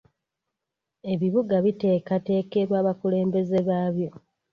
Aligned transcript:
Ebibuga 1.13 1.55
biteekateekerwa 1.65 2.75
abakulembeze 2.81 3.57
baabyo. 3.67 4.11